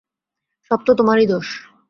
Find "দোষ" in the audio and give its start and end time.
1.27-1.47